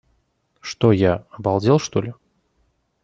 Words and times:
Что 0.61 0.91
я, 0.93 1.27
обалдел 1.37 1.77
что 1.77 2.01
ли? 2.01 2.15